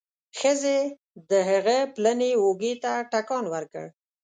ښځې 0.39 0.79
د 1.29 1.31
هغه 1.49 1.77
پلنې 1.95 2.31
اوږې 2.43 2.73
ته 2.83 2.93
ټکان 3.11 3.45
ورکړ. 3.53 3.85